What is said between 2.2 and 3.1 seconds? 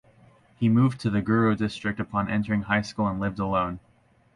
entering high school